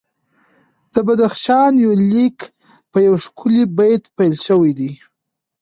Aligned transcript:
د 0.93 0.95
بدخشان 1.07 1.71
یونلیک 1.83 2.37
په 2.91 2.97
یو 3.07 3.15
ښکلي 3.25 3.63
بیت 3.77 4.03
پیل 4.17 4.33
شوی 4.47 4.71
دی. 4.79 4.91